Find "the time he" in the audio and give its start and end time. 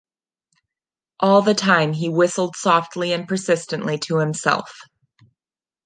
1.43-2.09